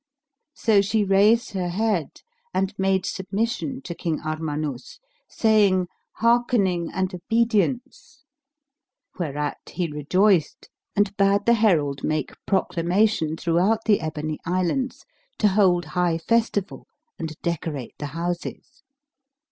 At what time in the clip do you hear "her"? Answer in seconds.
1.51-1.69